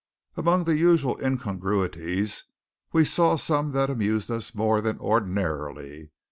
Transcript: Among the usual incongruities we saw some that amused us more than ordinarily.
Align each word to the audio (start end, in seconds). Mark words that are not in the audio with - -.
Among 0.35 0.63
the 0.63 0.75
usual 0.75 1.23
incongruities 1.23 2.45
we 2.91 3.05
saw 3.05 3.35
some 3.35 3.69
that 3.73 3.91
amused 3.91 4.31
us 4.31 4.55
more 4.55 4.81
than 4.81 4.97
ordinarily. 4.97 6.09